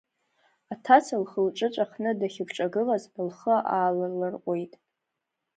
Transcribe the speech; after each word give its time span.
Аҭаца 0.73 1.15
лхы-лҿы 1.21 1.67
ҵәахны 1.73 2.11
дахьыкҿагылаз, 2.19 3.03
лхы 3.27 3.55
аалалырҟәит. 3.75 4.73